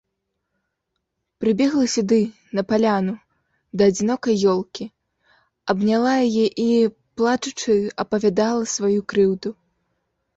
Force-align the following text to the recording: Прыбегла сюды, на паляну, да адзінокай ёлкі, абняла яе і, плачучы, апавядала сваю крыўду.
Прыбегла 1.43 1.83
сюды, 1.95 2.17
на 2.59 2.63
паляну, 2.71 3.11
да 3.81 3.87
адзінокай 3.93 4.35
ёлкі, 4.53 4.87
абняла 5.73 6.15
яе 6.31 6.47
і, 6.65 6.65
плачучы, 7.23 7.75
апавядала 8.05 8.63
сваю 8.77 8.99
крыўду. 9.15 9.49